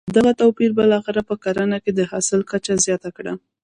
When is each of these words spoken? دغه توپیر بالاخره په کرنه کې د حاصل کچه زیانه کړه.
دغه 0.15 0.31
توپیر 0.41 0.69
بالاخره 0.79 1.21
په 1.29 1.35
کرنه 1.43 1.77
کې 1.83 1.91
د 1.93 1.99
حاصل 2.11 2.39
کچه 2.51 2.73
زیانه 2.83 3.09
کړه. 3.17 3.33